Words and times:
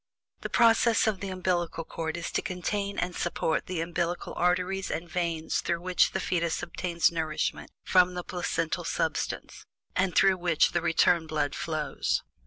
The 0.39 0.49
purpose 0.49 1.05
of 1.05 1.19
the 1.19 1.29
umbillical 1.29 1.83
cord 1.87 2.17
is 2.17 2.31
to 2.31 2.41
contain 2.41 2.97
and 2.97 3.15
support 3.15 3.67
the 3.67 3.81
umbillical 3.81 4.33
arteries 4.35 4.89
and 4.89 5.07
veins 5.07 5.61
through 5.61 5.81
which 5.81 6.13
the 6.13 6.19
fetus 6.19 6.63
obtains 6.63 7.11
nourishment 7.11 7.69
from 7.83 8.15
the 8.15 8.23
placental 8.23 8.83
substance, 8.83 9.63
and 9.95 10.15
through 10.15 10.37
which 10.37 10.71
the 10.71 10.81
return 10.81 11.27
blood 11.27 11.53
flows. 11.53 12.23